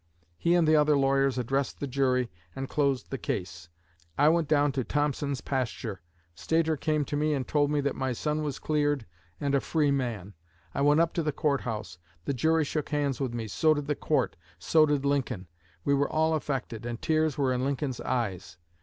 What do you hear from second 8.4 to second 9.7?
was cleared and a